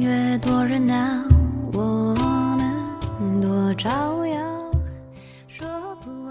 [0.00, 0.94] 越多热闹，
[1.74, 2.14] 我
[2.56, 4.70] 们多招摇。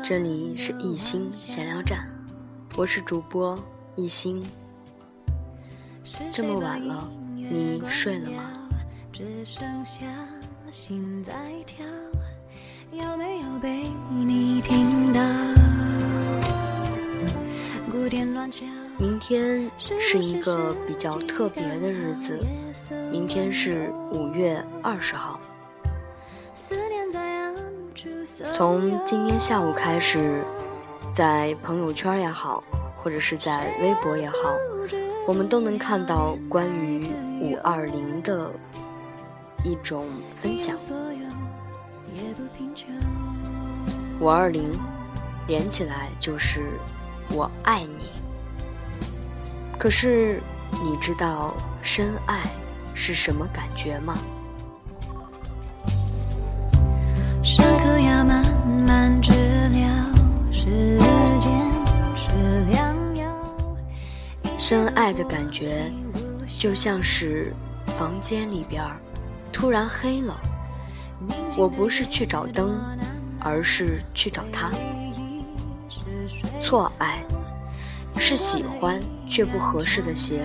[0.03, 1.99] 这里是艺兴闲聊站，
[2.75, 3.55] 我是主播
[3.95, 4.43] 艺兴。
[6.33, 8.43] 这么晚了，你睡了吗？
[9.11, 10.03] 只剩下
[10.71, 11.33] 心在
[11.67, 11.85] 跳，
[12.91, 14.90] 有没有被你听
[19.01, 22.39] 明天是一个比较特别的日子，
[23.11, 25.41] 明天是五月二十号。
[28.53, 30.43] 从今天下午开始，
[31.11, 32.63] 在朋友圈也好，
[32.95, 34.35] 或者是在微博也好，
[35.27, 37.03] 我们都能看到关于
[37.41, 38.51] 五二零的
[39.63, 40.05] 一种
[40.35, 40.77] 分享。
[44.19, 44.79] 五二零
[45.47, 46.61] 连起来就是
[47.31, 48.20] 我爱你。
[49.81, 50.39] 可是，
[50.83, 51.51] 你知道
[51.81, 52.43] 深爱
[52.93, 54.13] 是什么感觉吗？
[64.59, 65.91] 深爱的感觉，
[66.59, 67.51] 就像是
[67.97, 68.83] 房间里边
[69.51, 70.39] 突然黑了，
[71.57, 72.79] 我不是去找灯，
[73.39, 74.69] 而是去找他。
[76.61, 77.23] 错爱。
[78.31, 80.41] 是喜欢却不合适的鞋，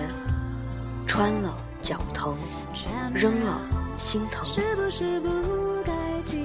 [1.05, 2.35] 穿了脚疼，
[3.13, 3.61] 扔了
[3.95, 4.45] 心疼。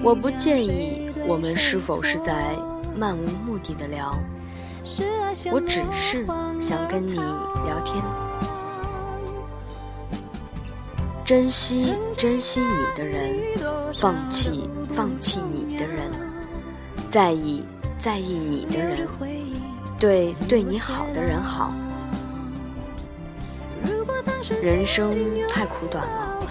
[0.05, 2.57] 我不介意我们是否是在
[2.97, 4.17] 漫无目的的聊，
[5.51, 6.25] 我只是
[6.61, 8.01] 想跟你聊天。
[11.25, 13.35] 珍惜珍惜你的人，
[13.99, 16.09] 放弃放弃你的人，
[17.11, 17.65] 在意
[17.99, 19.09] 在意你的人。
[20.03, 21.73] 对对你好的人好，
[24.61, 25.15] 人生
[25.49, 26.45] 太苦短了，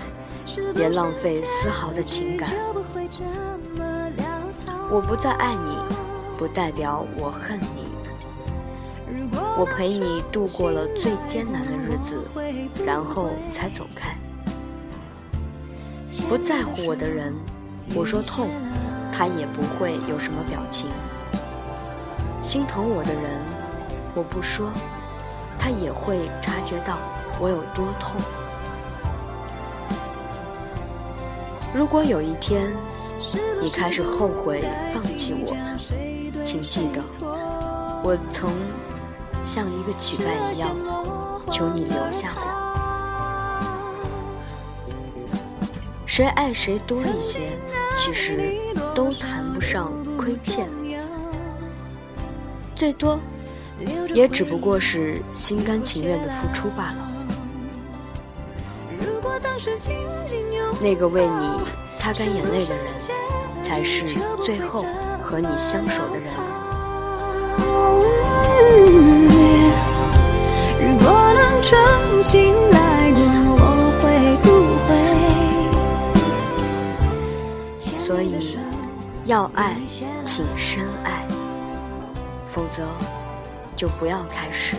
[0.74, 2.50] 别浪费丝毫的情感。
[4.90, 5.78] 我不再爱你，
[6.38, 7.92] 不代表我恨你。
[9.58, 12.24] 我陪你度过了最艰难的日子，
[12.86, 14.16] 然后才走开。
[16.30, 17.34] 不在乎我的人，
[17.98, 18.48] 我说痛，
[19.12, 20.88] 他也不会有什么表情。
[22.42, 23.40] 心疼我的人，
[24.16, 24.72] 我不说，
[25.60, 26.98] 他也会察觉到
[27.40, 28.20] 我有多痛。
[31.74, 32.70] 如果有一天
[33.62, 35.56] 你开始后悔放弃我，
[36.44, 37.02] 请记得，
[38.04, 38.50] 我曾
[39.44, 40.76] 像一个乞丐一样
[41.52, 42.42] 求你留下过。
[46.08, 47.56] 谁爱谁多一些，
[47.96, 48.56] 其实
[48.96, 50.68] 都谈不上亏欠。
[52.82, 53.20] 最多，
[54.12, 56.98] 也只不过是心甘情愿的付出罢了。
[60.82, 61.62] 那个为你
[61.96, 62.84] 擦干眼泪的人，
[63.62, 64.04] 才是
[64.44, 64.84] 最后
[65.22, 66.28] 和你相守的人。
[70.80, 71.78] 如果能重
[72.24, 73.22] 新来过，
[73.60, 73.64] 我
[74.02, 74.10] 会
[74.42, 74.50] 不
[74.88, 74.90] 会？
[78.00, 78.58] 所以，
[79.26, 79.78] 要爱，
[80.26, 81.28] 请深爱。
[82.52, 82.86] 否则，
[83.78, 84.76] 就不要开始。